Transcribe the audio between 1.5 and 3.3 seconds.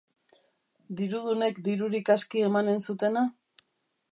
dirurik aski emanen zutena?